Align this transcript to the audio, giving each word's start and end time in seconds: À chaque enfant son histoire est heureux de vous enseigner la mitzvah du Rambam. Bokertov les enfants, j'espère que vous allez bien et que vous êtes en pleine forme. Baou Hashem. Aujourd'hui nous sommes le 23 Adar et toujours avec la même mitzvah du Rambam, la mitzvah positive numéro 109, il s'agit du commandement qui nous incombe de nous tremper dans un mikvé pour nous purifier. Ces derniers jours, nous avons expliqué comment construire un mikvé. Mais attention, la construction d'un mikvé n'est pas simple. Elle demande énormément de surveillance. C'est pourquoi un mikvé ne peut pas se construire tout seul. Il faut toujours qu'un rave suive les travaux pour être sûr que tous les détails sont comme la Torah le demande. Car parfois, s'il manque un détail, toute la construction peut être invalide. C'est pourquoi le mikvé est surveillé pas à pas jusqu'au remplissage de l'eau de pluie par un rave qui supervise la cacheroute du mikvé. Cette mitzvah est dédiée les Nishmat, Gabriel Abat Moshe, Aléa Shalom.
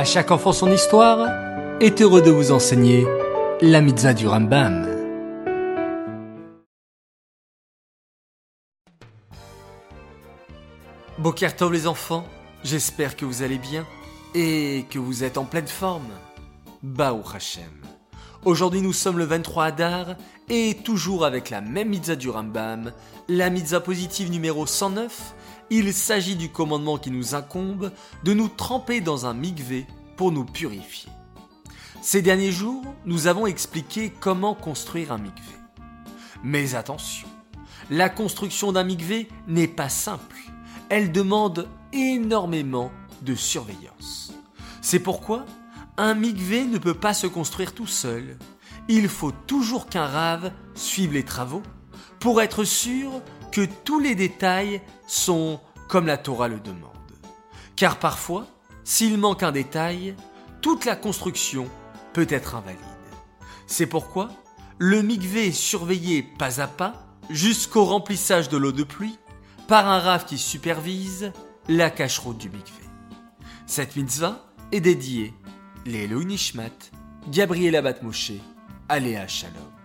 À 0.00 0.04
chaque 0.04 0.30
enfant 0.30 0.54
son 0.54 0.72
histoire 0.72 1.28
est 1.78 2.00
heureux 2.00 2.22
de 2.22 2.30
vous 2.30 2.52
enseigner 2.52 3.06
la 3.60 3.82
mitzvah 3.82 4.14
du 4.14 4.26
Rambam. 4.26 4.88
Bokertov 11.18 11.74
les 11.74 11.86
enfants, 11.86 12.24
j'espère 12.64 13.14
que 13.14 13.26
vous 13.26 13.42
allez 13.42 13.58
bien 13.58 13.86
et 14.34 14.86
que 14.88 14.98
vous 14.98 15.22
êtes 15.22 15.36
en 15.36 15.44
pleine 15.44 15.68
forme. 15.68 16.08
Baou 16.82 17.22
Hashem. 17.34 17.89
Aujourd'hui 18.46 18.80
nous 18.80 18.94
sommes 18.94 19.18
le 19.18 19.26
23 19.26 19.64
Adar 19.66 20.06
et 20.48 20.78
toujours 20.82 21.26
avec 21.26 21.50
la 21.50 21.60
même 21.60 21.90
mitzvah 21.90 22.16
du 22.16 22.30
Rambam, 22.30 22.90
la 23.28 23.50
mitzvah 23.50 23.80
positive 23.80 24.30
numéro 24.30 24.64
109, 24.64 25.34
il 25.68 25.92
s'agit 25.92 26.36
du 26.36 26.48
commandement 26.48 26.96
qui 26.96 27.10
nous 27.10 27.34
incombe 27.34 27.92
de 28.24 28.32
nous 28.32 28.48
tremper 28.48 29.02
dans 29.02 29.26
un 29.26 29.34
mikvé 29.34 29.86
pour 30.16 30.32
nous 30.32 30.46
purifier. 30.46 31.10
Ces 32.00 32.22
derniers 32.22 32.50
jours, 32.50 32.82
nous 33.04 33.26
avons 33.26 33.46
expliqué 33.46 34.10
comment 34.20 34.54
construire 34.54 35.12
un 35.12 35.18
mikvé. 35.18 35.54
Mais 36.42 36.74
attention, 36.74 37.28
la 37.90 38.08
construction 38.08 38.72
d'un 38.72 38.84
mikvé 38.84 39.28
n'est 39.48 39.68
pas 39.68 39.90
simple. 39.90 40.38
Elle 40.88 41.12
demande 41.12 41.68
énormément 41.92 42.90
de 43.20 43.34
surveillance. 43.34 44.32
C'est 44.80 44.98
pourquoi 44.98 45.44
un 46.00 46.14
mikvé 46.14 46.64
ne 46.64 46.78
peut 46.78 46.94
pas 46.94 47.12
se 47.12 47.26
construire 47.26 47.74
tout 47.74 47.86
seul. 47.86 48.38
Il 48.88 49.06
faut 49.06 49.32
toujours 49.32 49.86
qu'un 49.86 50.06
rave 50.06 50.50
suive 50.74 51.12
les 51.12 51.26
travaux 51.26 51.62
pour 52.20 52.40
être 52.40 52.64
sûr 52.64 53.20
que 53.52 53.66
tous 53.84 54.00
les 54.00 54.14
détails 54.14 54.80
sont 55.06 55.60
comme 55.88 56.06
la 56.06 56.16
Torah 56.16 56.48
le 56.48 56.58
demande. 56.58 56.90
Car 57.76 57.98
parfois, 57.98 58.46
s'il 58.82 59.18
manque 59.18 59.42
un 59.42 59.52
détail, 59.52 60.16
toute 60.62 60.86
la 60.86 60.96
construction 60.96 61.68
peut 62.14 62.26
être 62.30 62.54
invalide. 62.54 62.80
C'est 63.66 63.86
pourquoi 63.86 64.30
le 64.78 65.02
mikvé 65.02 65.48
est 65.48 65.52
surveillé 65.52 66.22
pas 66.22 66.62
à 66.62 66.66
pas 66.66 66.94
jusqu'au 67.28 67.84
remplissage 67.84 68.48
de 68.48 68.56
l'eau 68.56 68.72
de 68.72 68.84
pluie 68.84 69.18
par 69.68 69.86
un 69.86 69.98
rave 69.98 70.24
qui 70.24 70.38
supervise 70.38 71.30
la 71.68 71.90
cacheroute 71.90 72.38
du 72.38 72.48
mikvé. 72.48 72.84
Cette 73.66 73.96
mitzvah 73.96 74.46
est 74.72 74.80
dédiée 74.80 75.34
les 75.86 76.06
Nishmat, 76.24 76.90
Gabriel 77.32 77.76
Abat 77.76 78.02
Moshe, 78.02 78.32
Aléa 78.88 79.26
Shalom. 79.26 79.79